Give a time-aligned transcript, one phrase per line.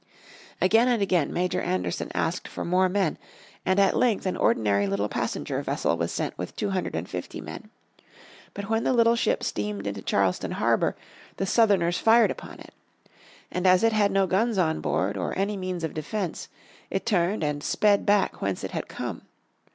[0.59, 3.19] Again and again Major Anderson asked for more men,
[3.67, 7.39] and at length an ordinary little passenger vessel was sent with two hundred and fifty
[7.39, 7.69] men.
[8.55, 10.95] But when the little ship steamed into Charleston harbour
[11.37, 12.73] the Southerners fired upon it.
[13.51, 16.49] And as it had no guns on board or any means of defence
[16.89, 19.21] it turned and sped back whence it had come.